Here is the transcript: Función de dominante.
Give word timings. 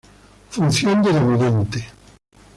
Función 0.55 0.97
de 1.03 1.11
dominante. 1.17 1.79